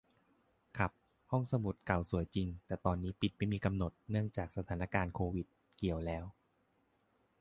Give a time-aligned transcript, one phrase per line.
[0.77, 0.91] ครับ
[1.31, 6.23] ห้องสมุดเก่าสวยจริง แต่ตอนนี้ปิดไม่มีกำหนด เนื่องจากสถานการณ์โควิด เกี่ยวแล้ว